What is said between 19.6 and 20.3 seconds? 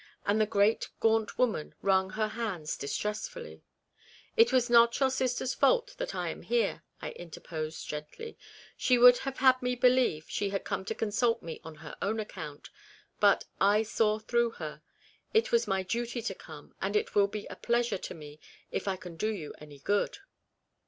good."